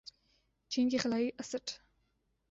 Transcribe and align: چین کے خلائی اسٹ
چین 0.71 0.89
کے 0.89 0.97
خلائی 0.97 1.29
اسٹ 1.39 1.71